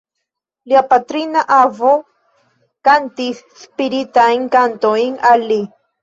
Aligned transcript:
Lia 0.69 0.79
patrina 0.91 1.41
avo 1.57 1.91
kantis 2.87 3.41
spiritajn 3.65 4.47
kantojn 4.55 5.13
al 5.33 5.45
li. 5.53 5.59